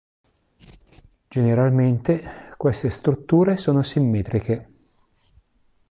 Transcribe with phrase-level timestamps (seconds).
[1.27, 4.67] Generalmente queste strutture sono simmetriche.